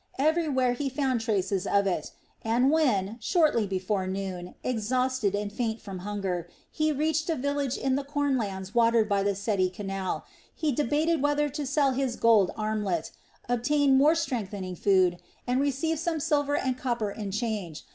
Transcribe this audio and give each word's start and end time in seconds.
Everywhere 0.17 0.73
he 0.73 0.89
found 0.89 1.21
traces 1.21 1.67
of 1.67 1.85
it, 1.85 2.09
and 2.41 2.71
when, 2.71 3.17
shortly 3.19 3.67
before 3.67 4.07
noon, 4.07 4.55
exhausted 4.63 5.35
and 5.35 5.53
faint 5.53 5.79
from 5.79 5.99
hunger, 5.99 6.49
he 6.71 6.91
reached 6.91 7.29
a 7.29 7.35
village 7.35 7.77
in 7.77 7.95
the 7.95 8.03
cornlands 8.03 8.73
watered 8.73 9.07
by 9.07 9.21
the 9.21 9.35
Seti 9.35 9.69
canal, 9.69 10.25
he 10.55 10.71
debated 10.71 11.21
whether 11.21 11.49
to 11.49 11.67
sell 11.67 11.91
his 11.91 12.15
gold 12.15 12.49
armlet, 12.57 13.11
obtain 13.47 13.95
more 13.95 14.15
strengthening 14.15 14.75
food, 14.75 15.19
and 15.45 15.61
receive 15.61 15.99
some 15.99 16.19
silver 16.19 16.57
and 16.57 16.79
copper 16.79 17.11
in 17.11 17.29
change. 17.29 17.85